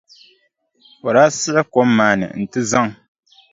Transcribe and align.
O 1.07 1.09
daa 1.15 1.29
siɣi 1.39 1.61
kom 1.73 1.89
maa 1.97 2.13
ni 2.19 2.25
nti 2.43 2.59
zaŋ. 2.71 2.87